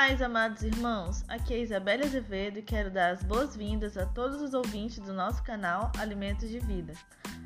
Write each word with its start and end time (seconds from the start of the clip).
paz, 0.00 0.22
amados 0.22 0.62
irmãos. 0.62 1.22
Aqui 1.28 1.52
é 1.52 1.58
Isabela 1.58 2.06
Azevedo 2.06 2.58
e 2.58 2.62
quero 2.62 2.90
dar 2.90 3.10
as 3.10 3.22
boas-vindas 3.22 3.98
a 3.98 4.06
todos 4.06 4.40
os 4.40 4.54
ouvintes 4.54 4.98
do 4.98 5.12
nosso 5.12 5.42
canal 5.42 5.92
Alimentos 5.98 6.48
de 6.48 6.58
Vida. 6.58 6.94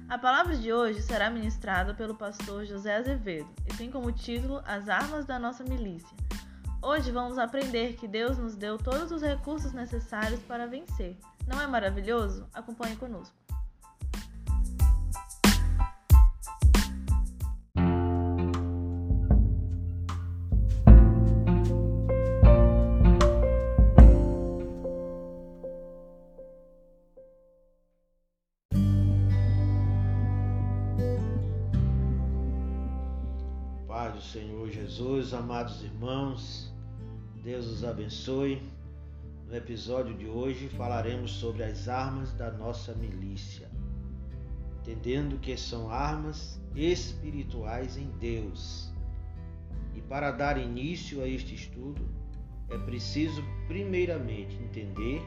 A 0.09 0.17
palavra 0.17 0.57
de 0.57 0.73
hoje 0.73 1.03
será 1.03 1.29
ministrada 1.29 1.95
pelo 1.95 2.15
pastor 2.15 2.65
José 2.65 2.95
Azevedo 2.95 3.49
e 3.67 3.77
tem 3.77 3.91
como 3.91 4.13
título 4.13 4.63
As 4.65 4.89
Armas 4.89 5.27
da 5.27 5.37
Nossa 5.37 5.65
Milícia. 5.65 6.17
Hoje 6.81 7.11
vamos 7.11 7.39
aprender 7.39 7.97
que 7.97 8.07
Deus 8.07 8.39
nos 8.39 8.55
deu 8.55 8.79
todos 8.79 9.11
os 9.11 9.21
recursos 9.21 9.73
necessários 9.73 10.41
para 10.45 10.69
vencer. 10.69 11.19
Não 11.49 11.61
é 11.61 11.67
maravilhoso? 11.67 12.49
Acompanhe 12.55 12.95
conosco. 12.95 13.44
Senhor 34.35 34.69
Jesus, 34.69 35.33
amados 35.33 35.81
irmãos, 35.85 36.75
Deus 37.45 37.69
os 37.69 37.85
abençoe. 37.85 38.61
No 39.47 39.55
episódio 39.55 40.13
de 40.13 40.27
hoje 40.27 40.69
falaremos 40.71 41.31
sobre 41.31 41.63
as 41.63 41.87
armas 41.87 42.33
da 42.33 42.51
nossa 42.51 42.93
milícia, 42.97 43.71
entendendo 44.81 45.39
que 45.39 45.57
são 45.57 45.89
armas 45.89 46.61
espirituais 46.75 47.97
em 47.97 48.11
Deus. 48.19 48.93
E 49.95 50.01
para 50.01 50.33
dar 50.33 50.59
início 50.59 51.23
a 51.23 51.29
este 51.29 51.55
estudo, 51.55 52.05
é 52.71 52.77
preciso 52.77 53.41
primeiramente 53.69 54.57
entender 54.57 55.23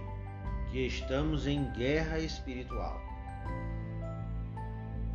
que 0.69 0.85
estamos 0.85 1.47
em 1.47 1.71
guerra 1.71 2.19
espiritual. 2.19 3.06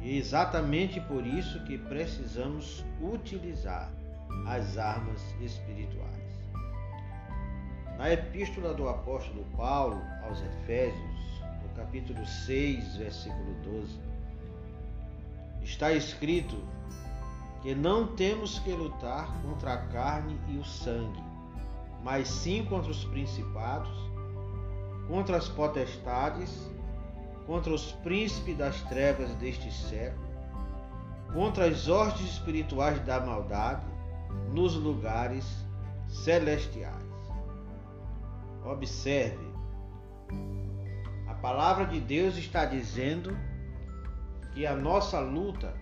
E 0.02 0.16
é 0.16 0.18
exatamente 0.18 1.00
por 1.00 1.24
isso 1.24 1.62
que 1.64 1.78
precisamos 1.78 2.84
utilizar 3.00 3.90
as 4.46 4.76
armas 4.76 5.22
espirituais. 5.40 6.10
Na 7.96 8.12
epístola 8.12 8.74
do 8.74 8.88
apóstolo 8.88 9.44
Paulo 9.56 10.02
aos 10.24 10.42
Efésios, 10.42 11.40
no 11.62 11.68
capítulo 11.76 12.26
6, 12.26 12.96
versículo 12.96 13.54
12, 13.62 14.00
está 15.62 15.92
escrito 15.92 16.56
que 17.62 17.72
não 17.72 18.08
temos 18.16 18.58
que 18.58 18.72
lutar 18.72 19.32
contra 19.42 19.74
a 19.74 19.86
carne 19.86 20.36
e 20.48 20.58
o 20.58 20.64
sangue, 20.64 21.22
mas 22.02 22.26
sim 22.26 22.64
contra 22.64 22.90
os 22.90 23.04
principados, 23.04 23.92
contra 25.06 25.36
as 25.36 25.48
potestades, 25.48 26.68
contra 27.46 27.72
os 27.72 27.92
príncipes 27.92 28.56
das 28.56 28.80
trevas 28.82 29.34
deste 29.36 29.72
século, 29.72 30.26
contra 31.32 31.66
as 31.66 31.88
hostes 31.88 32.26
espirituais 32.26 33.00
da 33.00 33.20
maldade 33.20 33.84
nos 34.52 34.74
lugares 34.74 35.44
celestiais. 36.08 36.94
Observe, 38.64 39.52
a 41.26 41.34
palavra 41.34 41.86
de 41.86 42.00
Deus 42.00 42.36
está 42.36 42.64
dizendo 42.64 43.36
que 44.52 44.66
a 44.66 44.76
nossa 44.76 45.18
luta 45.18 45.74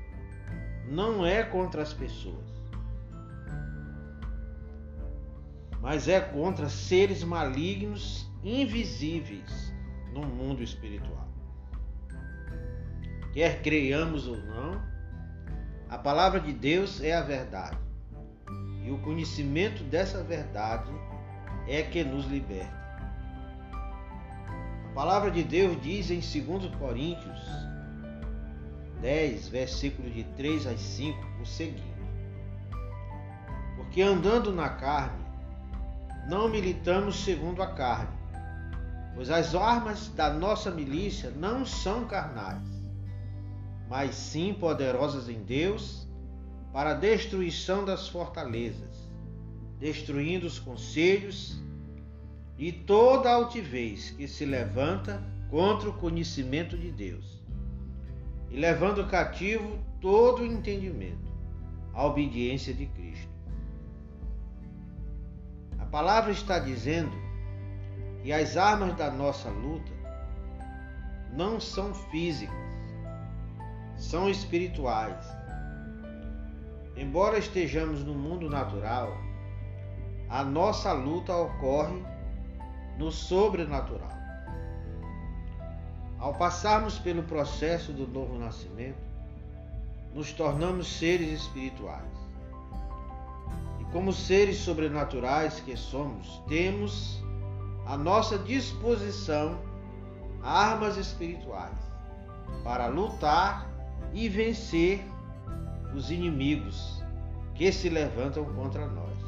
não 0.89 1.27
é 1.27 1.43
contra 1.43 1.83
as 1.83 1.93
pessoas, 1.93 2.49
mas 5.81 6.09
é 6.09 6.21
contra 6.21 6.69
seres 6.69 7.23
malignos 7.25 8.31
invisíveis 8.43 9.75
no 10.13 10.23
mundo 10.23 10.63
espiritual. 10.63 11.30
Quer 13.33 13.63
creiamos 13.63 14.27
ou 14.27 14.37
não, 14.37 14.83
a 15.89 15.97
palavra 15.99 16.41
de 16.41 16.53
Deus 16.53 17.01
é 17.01 17.13
a 17.13 17.23
verdade. 17.23 17.79
E 18.85 18.91
o 18.91 18.99
conhecimento 18.99 19.85
dessa 19.85 20.23
verdade 20.23 20.91
é 21.69 21.83
que 21.83 22.03
nos 22.03 22.27
liberta. 22.27 22.81
A 24.91 24.93
palavra 24.93 25.31
de 25.31 25.45
Deus 25.45 25.81
diz 25.81 26.11
em 26.11 26.21
2 26.21 26.75
Coríntios 26.75 27.41
10, 29.01 29.49
versículos 29.49 30.13
de 30.13 30.25
3 30.37 30.67
a 30.67 30.77
5, 30.77 31.19
o 31.41 31.47
seguinte: 31.47 31.83
Porque 33.77 34.03
andando 34.03 34.53
na 34.53 34.69
carne, 34.69 35.25
não 36.29 36.49
militamos 36.49 37.25
segundo 37.25 37.63
a 37.63 37.69
carne, 37.69 38.17
pois 39.15 39.31
as 39.31 39.55
armas 39.55 40.09
da 40.09 40.31
nossa 40.31 40.71
milícia 40.71 41.31
não 41.31 41.65
são 41.65 42.05
carnais, 42.05 42.80
mas 43.91 44.15
sim 44.15 44.55
poderosas 44.55 45.29
em 45.29 45.43
Deus 45.43 46.09
para 46.73 46.93
a 46.93 46.95
destruição 46.95 47.85
das 47.85 48.07
fortalezas, 48.07 49.11
destruindo 49.81 50.47
os 50.47 50.61
conselhos 50.61 51.61
e 52.57 52.71
toda 52.71 53.29
altivez 53.29 54.11
que 54.11 54.29
se 54.29 54.45
levanta 54.45 55.21
contra 55.51 55.91
o 55.91 55.95
conhecimento 55.95 56.79
de 56.79 56.93
Deus, 56.93 57.43
e 58.49 58.57
levando 58.61 59.05
cativo 59.09 59.77
todo 60.01 60.43
o 60.43 60.47
entendimento 60.47 61.29
à 61.93 62.07
obediência 62.07 62.73
de 62.73 62.87
Cristo. 62.87 63.29
A 65.81 65.85
palavra 65.87 66.31
está 66.31 66.61
dizendo 66.61 67.11
que 68.23 68.33
as 68.33 68.57
armas 68.57 68.97
da 68.97 69.11
nossa 69.11 69.51
luta 69.51 69.91
não 71.33 71.59
são 71.59 71.93
físicas, 71.93 72.70
são 74.01 74.29
espirituais. 74.29 75.25
Embora 76.97 77.39
estejamos 77.39 78.03
no 78.03 78.15
mundo 78.15 78.49
natural, 78.49 79.17
a 80.29 80.43
nossa 80.43 80.93
luta 80.93 81.37
ocorre 81.37 82.03
no 82.99 83.13
sobrenatural. 83.13 84.11
Ao 86.19 86.35
passarmos 86.35 86.99
pelo 86.99 87.23
processo 87.23 87.93
do 87.93 88.07
novo 88.07 88.39
nascimento, 88.39 88.99
nos 90.15 90.33
tornamos 90.33 90.87
seres 90.87 91.41
espirituais. 91.43 92.11
E 93.81 93.85
como 93.93 94.13
seres 94.13 94.59
sobrenaturais 94.59 95.61
que 95.61 95.77
somos, 95.77 96.43
temos 96.49 97.23
à 97.87 97.97
nossa 97.97 98.39
disposição 98.39 99.59
armas 100.43 100.97
espirituais 100.97 101.79
para 102.63 102.87
lutar 102.87 103.70
e 104.13 104.29
vencer 104.29 105.05
os 105.95 106.11
inimigos 106.11 107.03
que 107.55 107.71
se 107.73 107.89
levantam 107.89 108.45
contra 108.55 108.87
nós. 108.87 109.19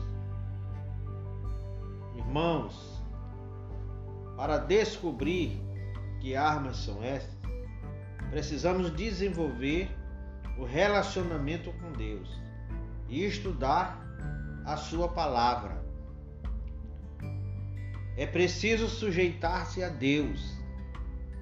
Irmãos, 2.17 3.03
para 4.37 4.59
descobrir 4.59 5.61
que 6.21 6.35
armas 6.35 6.79
são 6.79 7.03
estas, 7.03 7.37
precisamos 8.31 8.91
desenvolver 8.97 9.91
o 10.59 10.65
relacionamento 10.65 11.73
com 11.73 11.93
Deus 11.93 12.41
e 13.09 13.25
estudar 13.25 14.01
a 14.65 14.77
Sua 14.77 15.09
palavra. 15.09 15.83
É 18.17 18.27
preciso 18.27 18.89
sujeitar-se 18.89 19.83
a 19.83 19.89
Deus, 19.89 20.57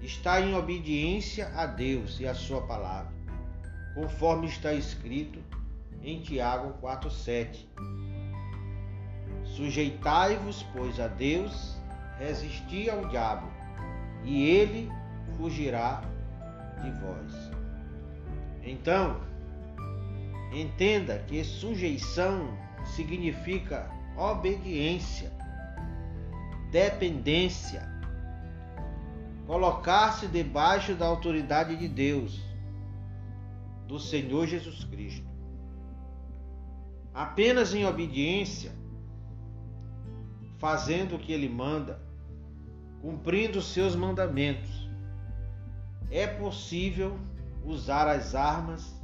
estar 0.00 0.40
em 0.40 0.54
obediência 0.54 1.48
a 1.54 1.66
Deus 1.66 2.18
e 2.20 2.26
a 2.26 2.34
Sua 2.34 2.62
palavra, 2.62 3.12
conforme 3.94 4.46
está 4.46 4.72
escrito 4.72 5.38
em 6.02 6.20
Tiago 6.20 6.74
4,7. 6.82 7.66
Sujeitai-vos, 9.44 10.62
pois, 10.72 10.98
a 11.00 11.08
Deus, 11.08 11.76
resisti 12.18 12.88
ao 12.88 13.08
diabo, 13.08 13.50
e 14.24 14.48
ele 14.48 14.90
fugirá 15.36 16.02
de 16.82 16.90
vós. 16.92 17.50
Então, 18.62 19.20
entenda 20.52 21.18
que 21.26 21.42
sujeição 21.44 22.56
significa 22.84 23.90
obediência, 24.16 25.32
dependência, 26.70 27.88
colocar-se 29.46 30.26
debaixo 30.26 30.94
da 30.94 31.06
autoridade 31.06 31.76
de 31.76 31.88
Deus, 31.88 32.40
do 33.90 33.98
Senhor 33.98 34.46
Jesus 34.46 34.84
Cristo. 34.84 35.28
Apenas 37.12 37.74
em 37.74 37.84
obediência 37.84 38.70
fazendo 40.58 41.16
o 41.16 41.18
que 41.18 41.32
ele 41.32 41.48
manda, 41.48 42.00
cumprindo 43.02 43.58
os 43.58 43.72
seus 43.72 43.96
mandamentos, 43.96 44.88
é 46.08 46.24
possível 46.24 47.18
usar 47.64 48.06
as 48.06 48.36
armas 48.36 48.94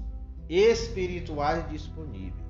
espirituais 0.48 1.68
disponíveis. 1.68 2.46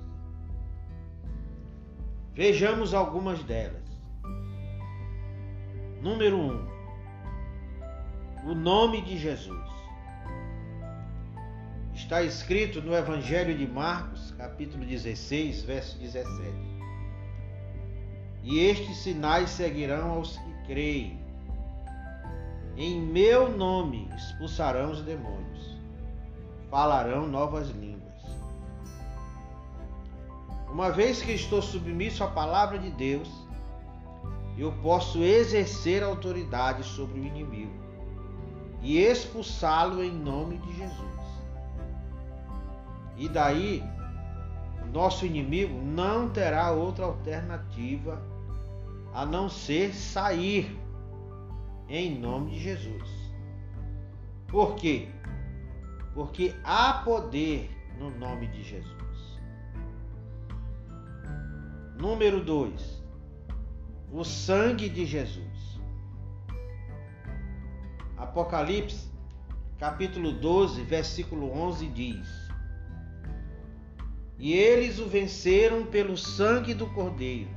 Vejamos 2.35 2.93
algumas 2.93 3.43
delas. 3.43 3.81
Número 6.03 6.37
1. 6.37 6.51
Um, 6.51 6.67
o 8.51 8.53
nome 8.53 9.01
de 9.01 9.17
Jesus. 9.17 9.76
Está 12.07 12.23
escrito 12.23 12.81
no 12.81 12.95
Evangelho 12.95 13.53
de 13.53 13.67
Marcos, 13.67 14.33
capítulo 14.37 14.85
16, 14.85 15.63
verso 15.63 15.97
17. 15.97 16.55
E 18.43 18.59
estes 18.59 18.99
sinais 18.99 19.49
seguirão 19.49 20.11
aos 20.11 20.37
que 20.37 20.53
creem. 20.67 21.19
Em 22.77 23.01
meu 23.01 23.49
nome 23.49 24.07
expulsarão 24.15 24.91
os 24.91 25.01
demônios, 25.01 25.77
falarão 26.71 27.27
novas 27.27 27.71
línguas. 27.71 28.23
Uma 30.71 30.89
vez 30.89 31.21
que 31.21 31.33
estou 31.33 31.61
submisso 31.61 32.23
à 32.23 32.27
palavra 32.27 32.79
de 32.79 32.89
Deus, 32.91 33.29
eu 34.57 34.71
posso 34.81 35.21
exercer 35.21 36.03
autoridade 36.03 36.83
sobre 36.83 37.19
o 37.19 37.25
inimigo 37.25 37.73
e 38.81 38.97
expulsá-lo 38.97 40.01
em 40.01 40.13
nome 40.13 40.57
de 40.59 40.73
Jesus. 40.73 41.16
E 43.17 43.27
daí, 43.27 43.83
nosso 44.93 45.25
inimigo 45.25 45.81
não 45.81 46.29
terá 46.29 46.71
outra 46.71 47.05
alternativa 47.05 48.21
a 49.13 49.25
não 49.25 49.49
ser 49.49 49.93
sair 49.93 50.77
em 51.89 52.19
nome 52.19 52.51
de 52.51 52.59
Jesus. 52.59 53.09
Por 54.47 54.75
quê? 54.75 55.09
Porque 56.13 56.55
há 56.63 57.01
poder 57.03 57.69
no 57.99 58.09
nome 58.11 58.47
de 58.47 58.63
Jesus. 58.63 59.39
Número 61.99 62.43
2. 62.43 63.03
O 64.11 64.23
sangue 64.23 64.87
de 64.87 65.05
Jesus. 65.05 65.79
Apocalipse, 68.15 69.11
capítulo 69.77 70.31
12, 70.31 70.83
versículo 70.83 71.51
11 71.51 71.87
diz: 71.87 72.46
E 74.39 74.53
eles 74.53 74.99
o 74.99 75.07
venceram 75.07 75.85
pelo 75.85 76.15
sangue 76.15 76.73
do 76.73 76.87
Cordeiro 76.87 77.49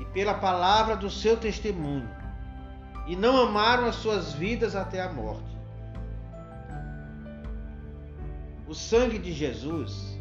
e 0.00 0.04
pela 0.06 0.34
palavra 0.34 0.96
do 0.96 1.10
seu 1.10 1.36
testemunho, 1.36 2.08
e 3.06 3.16
não 3.16 3.36
amaram 3.36 3.86
as 3.86 3.96
suas 3.96 4.32
vidas 4.32 4.76
até 4.76 5.00
a 5.00 5.12
morte. 5.12 5.52
O 8.68 8.74
sangue 8.74 9.18
de 9.18 9.32
Jesus 9.32 10.18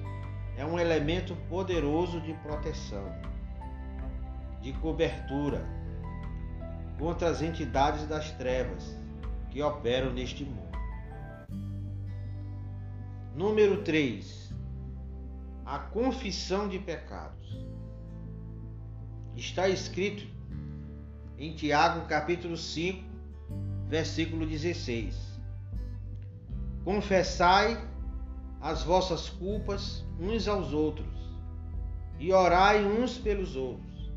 é 0.57 0.65
um 0.65 0.79
elemento 0.79 1.35
poderoso 1.47 2.19
de 2.21 2.33
proteção, 2.35 3.13
de 4.61 4.73
cobertura 4.73 5.63
contra 6.97 7.29
as 7.29 7.41
entidades 7.41 8.05
das 8.07 8.31
trevas 8.31 8.95
que 9.49 9.61
operam 9.61 10.11
neste 10.11 10.43
mundo. 10.43 10.77
Número 13.35 13.81
3. 13.83 14.53
A 15.71 15.79
confissão 15.79 16.67
de 16.67 16.77
pecados. 16.77 17.57
Está 19.37 19.69
escrito 19.69 20.27
em 21.37 21.55
Tiago, 21.55 22.05
capítulo 22.07 22.57
5, 22.57 23.01
versículo 23.87 24.45
16. 24.45 25.15
Confessai 26.83 27.81
as 28.59 28.83
vossas 28.83 29.29
culpas 29.29 30.05
uns 30.19 30.45
aos 30.45 30.73
outros 30.73 31.07
e 32.19 32.33
orai 32.33 32.83
uns 32.83 33.17
pelos 33.17 33.55
outros, 33.55 34.11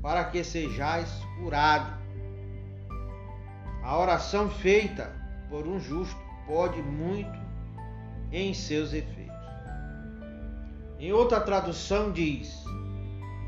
para 0.00 0.24
que 0.24 0.42
sejais 0.42 1.12
curados. 1.38 1.92
A 3.82 3.98
oração 3.98 4.48
feita 4.48 5.14
por 5.50 5.66
um 5.68 5.78
justo 5.78 6.18
pode 6.46 6.80
muito 6.80 7.38
em 8.32 8.54
seus 8.54 8.94
efeitos. 8.94 9.27
Em 10.98 11.12
outra 11.12 11.40
tradução 11.40 12.10
diz: 12.10 12.64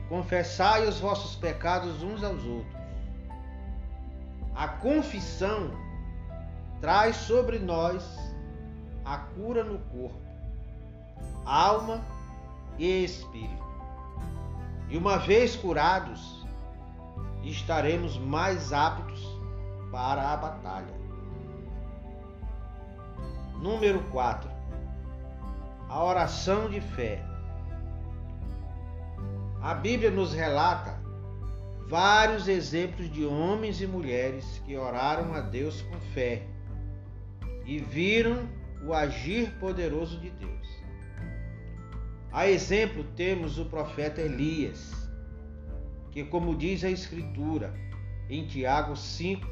Confessai 0.08 0.87
os 0.87 1.00
vossos 1.00 1.35
pecados 1.35 2.02
uns 2.02 2.23
aos 2.23 2.44
outros. 2.44 2.81
A 4.55 4.69
confissão 4.69 5.70
traz 6.81 7.17
sobre 7.17 7.58
nós 7.58 8.05
a 9.05 9.19
cura 9.19 9.64
no 9.64 9.79
corpo, 9.79 10.20
alma 11.44 12.00
e 12.79 13.05
espírito. 13.05 13.64
E 14.88 14.96
uma 14.96 15.19
vez 15.19 15.56
curados, 15.56 16.44
estaremos 17.43 18.19
mais 18.19 18.73
aptos 18.73 19.20
para 19.91 20.32
a 20.32 20.37
batalha. 20.37 21.00
Número 23.61 24.03
4. 24.11 24.50
A 25.88 26.05
oração 26.05 26.69
de 26.69 26.81
fé. 26.81 27.30
A 29.62 29.74
Bíblia 29.74 30.10
nos 30.10 30.32
relata 30.32 30.98
vários 31.86 32.48
exemplos 32.48 33.12
de 33.12 33.26
homens 33.26 33.78
e 33.82 33.86
mulheres 33.86 34.62
que 34.64 34.74
oraram 34.74 35.34
a 35.34 35.40
Deus 35.40 35.82
com 35.82 36.00
fé 36.14 36.46
e 37.66 37.78
viram 37.78 38.48
o 38.82 38.94
agir 38.94 39.50
poderoso 39.58 40.18
de 40.18 40.30
Deus. 40.30 40.68
A 42.32 42.48
exemplo, 42.48 43.04
temos 43.16 43.58
o 43.58 43.66
profeta 43.66 44.22
Elias, 44.22 44.92
que, 46.10 46.24
como 46.24 46.56
diz 46.56 46.82
a 46.82 46.90
Escritura 46.90 47.74
em 48.30 48.46
Tiago 48.46 48.96
5, 48.96 49.46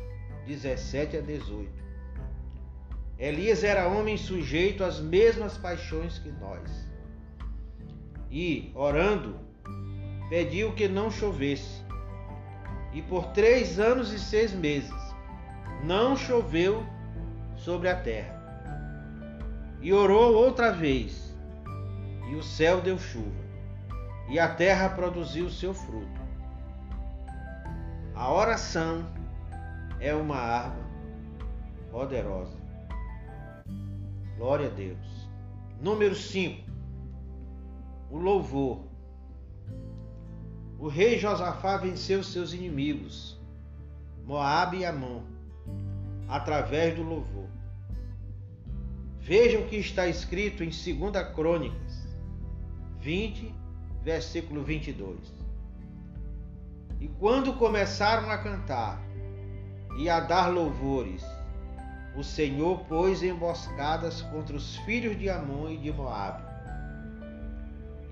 17 0.47 1.19
a 1.19 1.21
18, 1.21 1.71
Elias 3.19 3.63
era 3.63 3.89
homem 3.89 4.17
sujeito 4.17 4.85
às 4.85 5.01
mesmas 5.01 5.59
paixões 5.59 6.19
que 6.19 6.31
nós. 6.31 6.89
E, 8.31 8.71
orando, 8.75 9.48
pediu 10.29 10.73
que 10.73 10.89
não 10.89 11.11
chovesse. 11.11 11.83
E 12.93 13.03
por 13.03 13.27
três 13.29 13.79
anos 13.79 14.13
e 14.13 14.19
seis 14.19 14.53
meses 14.53 14.95
não 15.85 16.17
choveu 16.17 16.85
sobre 17.57 17.89
a 17.89 17.97
terra. 17.97 18.37
E 19.81 19.93
orou 19.93 20.35
outra 20.35 20.73
vez, 20.73 21.37
e 22.29 22.35
o 22.35 22.43
céu 22.43 22.81
deu 22.81 22.99
chuva, 22.99 23.45
e 24.29 24.39
a 24.39 24.49
terra 24.49 24.89
produziu 24.89 25.49
seu 25.49 25.73
fruto. 25.73 26.21
A 28.15 28.33
oração 28.33 29.07
é 30.01 30.13
uma 30.13 30.37
arma 30.37 30.89
poderosa. 31.93 32.59
Glória 34.37 34.67
a 34.67 34.71
Deus. 34.71 35.29
Número 35.81 36.15
5. 36.15 36.69
O 38.11 38.19
louvor. 38.19 38.88
O 40.79 40.87
rei 40.87 41.19
Josafá 41.19 41.77
venceu 41.77 42.23
seus 42.23 42.53
inimigos, 42.53 43.37
Moabe 44.25 44.79
e 44.79 44.85
Amon, 44.85 45.23
através 46.29 46.95
do 46.95 47.03
louvor. 47.03 47.49
Veja 49.19 49.59
o 49.59 49.67
que 49.67 49.77
está 49.77 50.07
escrito 50.07 50.63
em 50.63 50.69
2 50.69 51.35
Crônicas 51.35 52.09
20, 53.01 53.53
versículo 54.05 54.63
22. 54.63 55.19
E 57.01 57.09
quando 57.09 57.53
começaram 57.55 58.31
a 58.31 58.39
cantar 58.39 59.03
e 59.99 60.09
a 60.09 60.21
dar 60.21 60.47
louvores, 60.47 61.25
o 62.17 62.23
Senhor 62.23 62.85
pôs 62.85 63.23
emboscadas 63.23 64.23
contra 64.23 64.57
os 64.57 64.77
filhos 64.79 65.19
de 65.19 65.29
Amon 65.29 65.71
e 65.71 65.77
de 65.77 65.93
Moabe, 65.93 66.43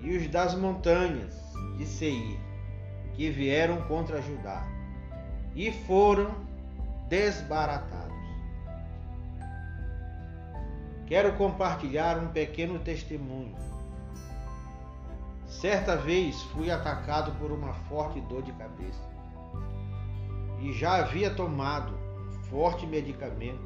e 0.01 0.17
os 0.17 0.27
das 0.27 0.53
montanhas 0.53 1.33
de 1.77 1.85
Seir, 1.85 2.46
que 3.17 3.31
vieram 3.31 3.81
contra 3.81 4.21
Judá, 4.21 4.63
e 5.55 5.71
foram 5.71 6.31
desbaratados. 7.09 8.15
Quero 11.07 11.33
compartilhar 11.33 12.19
um 12.19 12.27
pequeno 12.27 12.77
testemunho. 12.79 13.55
Certa 15.47 15.95
vez 15.95 16.39
fui 16.43 16.69
atacado 16.69 17.31
por 17.39 17.51
uma 17.51 17.73
forte 17.73 18.21
dor 18.21 18.43
de 18.43 18.51
cabeça 18.51 19.01
e 20.59 20.73
já 20.73 20.97
havia 20.97 21.31
tomado 21.31 21.93
um 21.93 22.43
forte 22.43 22.85
medicamento 22.85 23.65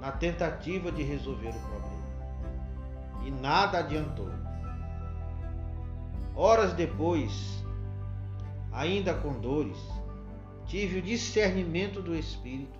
na 0.00 0.10
tentativa 0.12 0.90
de 0.90 1.02
resolver 1.02 1.50
o 1.50 1.60
problema. 1.60 1.92
E 3.24 3.30
nada 3.30 3.78
adiantou. 3.78 4.30
Horas 6.34 6.72
depois, 6.72 7.62
ainda 8.72 9.14
com 9.14 9.40
dores, 9.40 9.78
tive 10.66 10.98
o 10.98 11.02
discernimento 11.02 12.00
do 12.00 12.14
Espírito 12.14 12.78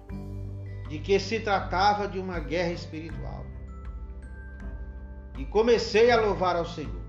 de 0.88 0.98
que 0.98 1.18
se 1.18 1.40
tratava 1.40 2.06
de 2.06 2.18
uma 2.18 2.38
guerra 2.38 2.72
espiritual 2.72 3.46
e 5.38 5.44
comecei 5.46 6.10
a 6.10 6.20
louvar 6.20 6.56
ao 6.56 6.66
Senhor. 6.66 7.02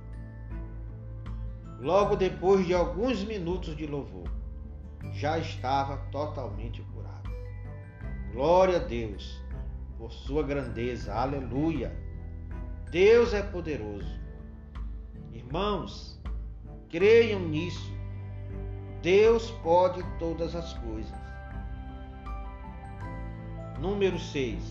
Logo 1.79 2.15
depois 2.15 2.65
de 2.65 2.73
alguns 2.73 3.23
minutos 3.23 3.75
de 3.75 3.85
louvor, 3.85 4.29
já 5.11 5.37
estava 5.37 5.97
totalmente 6.11 6.81
curado. 6.93 7.29
Glória 8.31 8.77
a 8.77 8.79
Deus 8.79 9.41
por 9.97 10.11
sua 10.11 10.43
grandeza. 10.43 11.13
Aleluia. 11.13 11.95
Deus 12.89 13.33
é 13.33 13.41
poderoso. 13.41 14.17
Irmãos, 15.33 16.21
creiam 16.89 17.41
nisso. 17.41 17.91
Deus 19.03 19.51
pode 19.61 20.01
todas 20.17 20.55
as 20.55 20.73
coisas. 20.75 21.13
Número 23.77 24.17
6. 24.17 24.63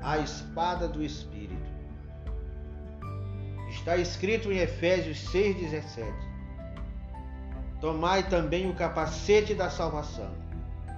A 0.00 0.16
espada 0.18 0.88
do 0.88 1.04
Espírito. 1.04 1.70
Está 3.68 3.98
escrito 3.98 4.50
em 4.50 4.56
Efésios 4.56 5.18
6,17: 5.30 6.14
Tomai 7.78 8.26
também 8.26 8.70
o 8.70 8.74
capacete 8.74 9.52
da 9.54 9.68
salvação 9.68 10.34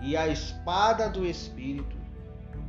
e 0.00 0.16
a 0.16 0.28
espada 0.28 1.10
do 1.10 1.26
Espírito, 1.26 1.96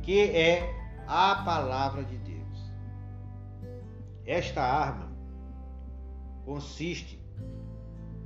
que 0.02 0.30
é 0.32 0.68
a 1.06 1.36
palavra 1.44 2.02
de 2.02 2.16
Deus. 2.18 2.72
Esta 4.26 4.62
arma 4.62 5.12
consiste 6.44 7.27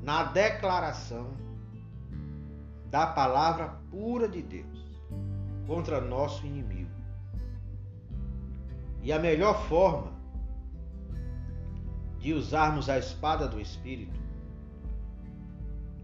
na 0.02 0.24
declaração 0.24 1.30
da 2.90 3.06
palavra 3.06 3.68
pura 3.90 4.28
de 4.28 4.42
Deus 4.42 5.00
contra 5.66 6.00
nosso 6.00 6.44
inimigo. 6.44 6.90
E 9.00 9.12
a 9.12 9.18
melhor 9.18 9.62
forma 9.68 10.12
de 12.18 12.34
usarmos 12.34 12.88
a 12.88 12.98
espada 12.98 13.48
do 13.48 13.60
Espírito 13.60 14.20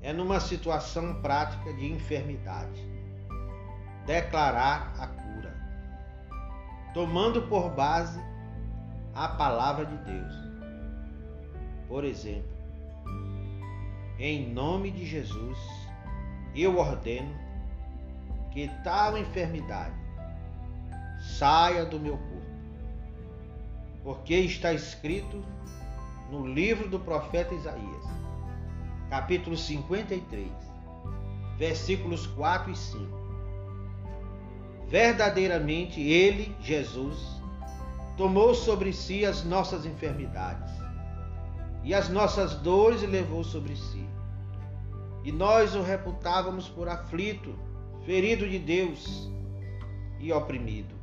é 0.00 0.12
numa 0.12 0.40
situação 0.40 1.20
prática 1.20 1.72
de 1.74 1.92
enfermidade. 1.92 2.80
Declarar 4.06 4.94
a 4.98 5.06
cura, 5.06 5.54
tomando 6.94 7.42
por 7.42 7.70
base 7.70 8.18
a 9.14 9.28
palavra 9.28 9.84
de 9.84 9.96
Deus. 9.98 10.34
Por 11.88 12.04
exemplo, 12.04 12.57
em 14.18 14.52
nome 14.52 14.90
de 14.90 15.06
Jesus, 15.06 15.58
eu 16.54 16.78
ordeno 16.78 17.32
que 18.50 18.68
tal 18.82 19.16
enfermidade 19.16 19.94
saia 21.38 21.84
do 21.84 22.00
meu 22.00 22.16
corpo, 22.16 22.42
porque 24.02 24.34
está 24.34 24.72
escrito 24.72 25.44
no 26.32 26.46
livro 26.46 26.88
do 26.88 26.98
profeta 26.98 27.54
Isaías, 27.54 28.04
capítulo 29.08 29.56
53, 29.56 30.48
versículos 31.56 32.26
4 32.26 32.72
e 32.72 32.76
5. 32.76 33.18
Verdadeiramente 34.88 36.00
ele, 36.00 36.56
Jesus, 36.60 37.40
tomou 38.16 38.52
sobre 38.52 38.92
si 38.92 39.24
as 39.24 39.44
nossas 39.44 39.86
enfermidades 39.86 40.87
e 41.82 41.94
as 41.94 42.08
nossas 42.08 42.54
dores 42.54 43.02
levou 43.02 43.42
sobre 43.44 43.76
si. 43.76 44.06
E 45.24 45.32
nós 45.32 45.74
o 45.74 45.82
reputávamos 45.82 46.68
por 46.68 46.88
aflito, 46.88 47.54
ferido 48.04 48.48
de 48.48 48.58
Deus 48.58 49.30
e 50.18 50.32
oprimido. 50.32 50.94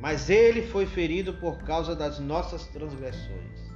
Mas 0.00 0.28
ele 0.28 0.62
foi 0.62 0.86
ferido 0.86 1.34
por 1.34 1.58
causa 1.58 1.94
das 1.94 2.18
nossas 2.18 2.66
transgressões 2.66 3.72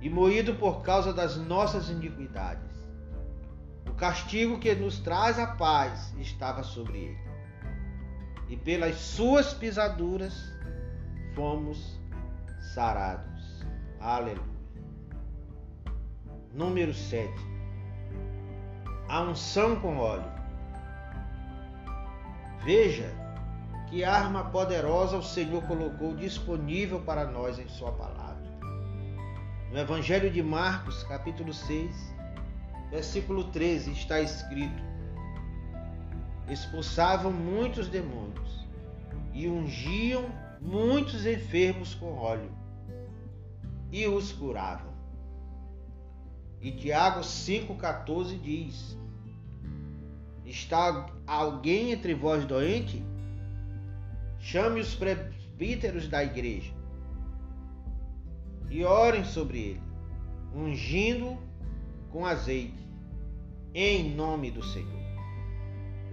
e 0.00 0.10
moído 0.10 0.54
por 0.56 0.82
causa 0.82 1.12
das 1.12 1.36
nossas 1.36 1.88
iniquidades. 1.88 2.74
O 3.88 3.94
castigo 3.94 4.58
que 4.58 4.74
nos 4.74 4.98
traz 4.98 5.38
a 5.38 5.46
paz 5.46 6.12
estava 6.18 6.62
sobre 6.62 6.98
ele. 6.98 7.18
E 8.48 8.56
pelas 8.56 8.96
suas 8.96 9.54
pisaduras 9.54 10.34
fomos 11.34 11.98
sarados. 12.74 13.64
Aleluia. 14.00 14.53
Número 16.54 16.94
7. 16.94 17.34
A 19.08 19.22
unção 19.22 19.74
com 19.80 19.98
óleo. 19.98 20.30
Veja 22.64 23.12
que 23.88 24.04
arma 24.04 24.44
poderosa 24.44 25.16
o 25.16 25.22
Senhor 25.22 25.64
colocou 25.64 26.14
disponível 26.14 27.00
para 27.00 27.26
nós 27.26 27.58
em 27.58 27.68
Sua 27.68 27.90
palavra. 27.90 28.44
No 29.72 29.80
Evangelho 29.80 30.30
de 30.30 30.44
Marcos, 30.44 31.02
capítulo 31.02 31.52
6, 31.52 32.14
versículo 32.88 33.50
13, 33.50 33.90
está 33.90 34.20
escrito: 34.20 34.80
Expulsavam 36.48 37.32
muitos 37.32 37.88
demônios 37.88 38.64
e 39.32 39.48
ungiam 39.48 40.26
muitos 40.60 41.26
enfermos 41.26 41.96
com 41.96 42.16
óleo 42.16 42.52
e 43.90 44.06
os 44.06 44.30
curavam. 44.30 44.93
E 46.64 46.72
Tiago 46.72 47.20
5,14 47.20 48.40
diz: 48.40 48.96
Está 50.46 51.10
alguém 51.26 51.92
entre 51.92 52.14
vós 52.14 52.46
doente? 52.46 53.04
Chame 54.38 54.80
os 54.80 54.94
presbíteros 54.94 56.08
da 56.08 56.24
igreja 56.24 56.72
e 58.70 58.82
orem 58.82 59.24
sobre 59.24 59.58
ele, 59.58 59.82
ungindo 60.54 61.36
com 62.10 62.24
azeite, 62.24 62.88
em 63.74 64.14
nome 64.14 64.50
do 64.50 64.64
Senhor. 64.64 65.04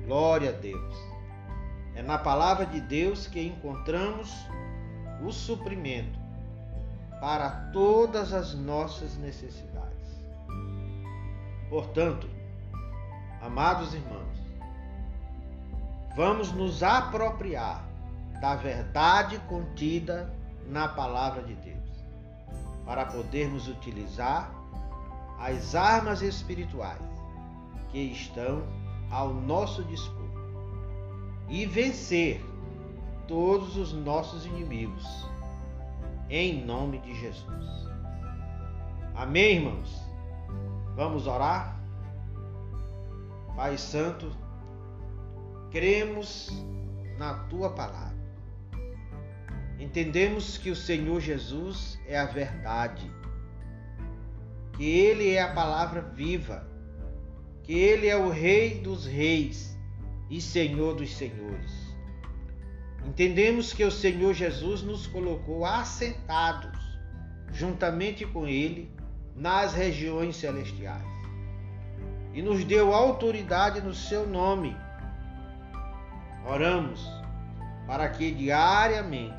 Glória 0.06 0.50
a 0.50 0.54
Deus. 0.54 0.96
É 1.96 2.04
na 2.04 2.18
palavra 2.18 2.66
de 2.66 2.82
Deus 2.82 3.26
que 3.26 3.42
encontramos 3.42 4.30
o 5.26 5.32
suprimento 5.32 6.20
para 7.22 7.70
todas 7.72 8.34
as 8.34 8.54
nossas 8.54 9.16
necessidades. 9.16 10.01
Portanto, 11.72 12.28
amados 13.42 13.94
irmãos, 13.94 14.38
vamos 16.18 16.52
nos 16.52 16.84
apropriar 16.84 17.88
da 18.42 18.58
verdade 18.58 19.40
contida 19.48 20.36
na 20.68 20.90
palavra 20.90 21.42
de 21.44 21.56
Deus 21.56 21.80
para 22.86 23.06
podermos 23.06 23.70
utilizar 23.70 24.54
as 25.40 25.74
armas 25.74 26.22
espirituais 26.22 27.00
que 27.90 28.00
estão 28.00 28.64
ao 29.10 29.34
nosso 29.34 29.82
dispor 29.86 30.30
e 31.48 31.66
vencer 31.66 32.46
todos 33.30 33.78
os 33.78 33.94
nossos 33.94 34.46
inimigos 34.46 35.26
em 36.30 36.66
nome 36.66 37.00
de 37.00 37.18
Jesus. 37.18 37.88
Amém, 39.16 39.56
irmãos? 39.56 40.11
Vamos 40.96 41.28
orar? 41.28 41.80
Pai 43.56 43.78
Santo, 43.78 44.32
cremos 45.72 46.50
na 47.18 47.34
tua 47.46 47.70
palavra 47.70 48.22
Entendemos 49.82 50.60
que 50.60 50.70
o 50.70 50.76
Senhor 50.76 51.20
Jesus 51.20 52.00
é 52.06 52.16
a 52.16 52.26
verdade, 52.26 53.12
que 54.74 54.88
Ele 54.88 55.32
é 55.32 55.42
a 55.42 55.56
palavra 55.56 56.04
viva, 56.04 56.68
que 57.64 57.74
Ele 57.74 58.06
é 58.06 58.16
o 58.16 58.30
Rei 58.30 58.76
dos 58.76 59.08
Reis 59.08 59.76
e 60.30 60.40
Senhor 60.40 60.94
dos 60.94 61.12
Senhores. 61.16 61.96
Entendemos 63.08 63.74
que 63.74 63.84
o 63.84 63.90
Senhor 63.90 64.36
Jesus 64.36 64.84
nos 64.84 65.08
colocou 65.08 65.66
assentados 65.66 66.80
juntamente 67.52 68.24
com 68.24 68.46
Ele 68.46 68.92
nas 69.42 69.74
regiões 69.74 70.36
celestiais 70.36 71.02
e 72.32 72.44
nos 72.44 72.64
deu 72.64 72.94
autoridade 72.94 73.82
no 73.82 73.92
seu 73.92 74.28
nome. 74.28 74.78
Oramos 76.46 77.04
para 77.88 78.08
que 78.08 78.32
diariamente 78.32 79.34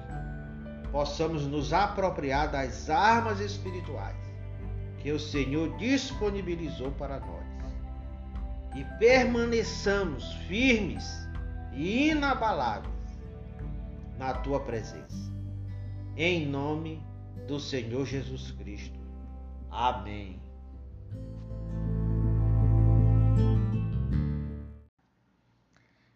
possamos 0.90 1.46
nos 1.46 1.72
apropriar 1.72 2.50
das 2.50 2.90
armas 2.90 3.38
espirituais 3.38 4.16
que 4.98 5.12
o 5.12 5.20
Senhor 5.20 5.76
disponibilizou 5.76 6.90
para 6.92 7.20
nós 7.20 7.46
e 8.74 8.84
permaneçamos 8.98 10.34
firmes 10.48 11.28
e 11.72 12.08
inabaláveis 12.08 12.92
na 14.18 14.34
tua 14.34 14.58
presença. 14.58 15.32
Em 16.16 16.44
nome 16.44 17.00
do 17.46 17.60
Senhor 17.60 18.04
Jesus 18.04 18.50
Cristo. 18.50 19.01
Amém. 19.72 20.38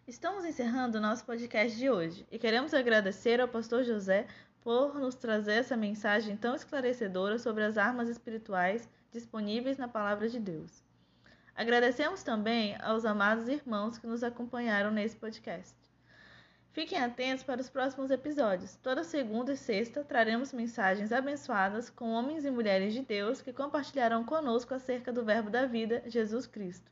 Estamos 0.07 0.45
encerrando 0.45 0.99
o 0.99 1.01
nosso 1.01 1.25
podcast 1.25 1.75
de 1.75 1.89
hoje 1.89 2.25
e 2.31 2.37
queremos 2.37 2.73
agradecer 2.73 3.41
ao 3.41 3.47
pastor 3.47 3.83
José 3.83 4.27
por 4.61 4.93
nos 4.99 5.15
trazer 5.15 5.53
essa 5.53 5.75
mensagem 5.75 6.37
tão 6.37 6.53
esclarecedora 6.53 7.39
sobre 7.39 7.63
as 7.63 7.79
armas 7.79 8.07
espirituais 8.09 8.87
disponíveis 9.11 9.77
na 9.77 9.87
Palavra 9.87 10.29
de 10.29 10.39
Deus. 10.39 10.83
Agradecemos 11.55 12.21
também 12.21 12.77
aos 12.79 13.05
amados 13.05 13.47
irmãos 13.47 13.97
que 13.97 14.05
nos 14.05 14.23
acompanharam 14.23 14.91
nesse 14.91 15.15
podcast. 15.15 15.75
Fiquem 16.77 16.99
atentos 16.99 17.43
para 17.43 17.59
os 17.59 17.71
próximos 17.71 18.11
episódios. 18.11 18.75
Toda 18.75 19.03
segunda 19.03 19.51
e 19.51 19.57
sexta 19.57 20.03
traremos 20.03 20.53
mensagens 20.53 21.11
abençoadas 21.11 21.89
com 21.89 22.11
homens 22.11 22.45
e 22.45 22.51
mulheres 22.51 22.93
de 22.93 23.01
Deus 23.01 23.41
que 23.41 23.51
compartilharão 23.51 24.23
conosco 24.23 24.75
acerca 24.75 25.11
do 25.11 25.25
Verbo 25.25 25.49
da 25.49 25.65
vida, 25.65 26.03
Jesus 26.05 26.45
Cristo. 26.45 26.91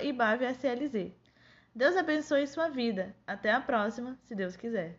ibavslz. 0.02 1.12
Deus 1.74 1.96
abençoe 1.98 2.46
sua 2.46 2.70
vida. 2.70 3.14
Até 3.26 3.52
a 3.52 3.60
próxima, 3.60 4.16
se 4.22 4.34
Deus 4.34 4.56
quiser. 4.56 4.98